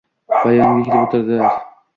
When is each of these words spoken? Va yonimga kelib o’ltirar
Va 0.39 0.53
yonimga 0.55 1.05
kelib 1.13 1.31
o’ltirar 1.31 1.65